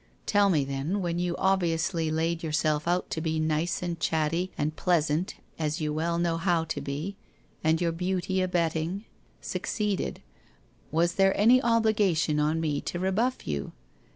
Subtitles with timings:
[0.25, 4.75] Tell me then, when you obviously laid yourself out to be nice and chatty and
[4.75, 7.17] pleasant as you well know how to be,
[7.63, 9.05] and your beauty abetting,
[9.41, 10.23] succeeded,
[10.89, 13.73] was there any obligation on me to rebuff you?